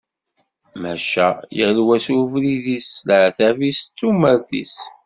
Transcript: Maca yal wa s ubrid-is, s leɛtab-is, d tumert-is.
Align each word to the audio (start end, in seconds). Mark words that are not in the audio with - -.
Maca 0.81 1.27
yal 1.57 1.77
wa 1.87 1.97
s 2.05 2.07
ubrid-is, 2.19 2.87
s 2.95 3.05
leɛtab-is, 3.07 3.79
d 3.85 3.91
tumert-is. 3.97 4.75